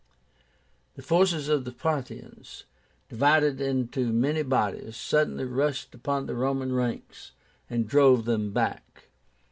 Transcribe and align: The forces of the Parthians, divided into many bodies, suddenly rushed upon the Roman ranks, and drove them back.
The 0.95 1.03
forces 1.03 1.47
of 1.47 1.63
the 1.63 1.71
Parthians, 1.71 2.63
divided 3.07 3.61
into 3.61 4.11
many 4.11 4.41
bodies, 4.41 4.97
suddenly 4.97 5.45
rushed 5.45 5.93
upon 5.93 6.25
the 6.25 6.33
Roman 6.33 6.73
ranks, 6.73 7.33
and 7.69 7.87
drove 7.87 8.25
them 8.25 8.51
back. 8.51 9.09